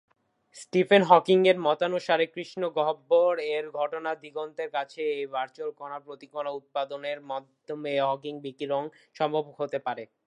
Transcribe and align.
Stephen 0.55 1.01
হকিংয়ের 1.09 1.57
মতানুসারে, 1.61 2.25
কৃষ্ণগহ্বর 2.33 3.33
এর 3.49 3.65
ঘটনা 3.71 4.11
দিগন্তের 4.23 4.69
কাছে 4.71 5.01
এই 5.13 5.25
ভার্চুয়াল 5.33 5.71
কনা-প্রতিকনা 5.77 6.51
উৎপাদনের 6.59 7.19
মাধ্যমে 7.31 7.91
হকিং 8.09 8.33
বিকিরণ 8.45 8.85
সম্ভব 9.15 9.43
হতে 9.59 9.77
পারে। 9.79 10.03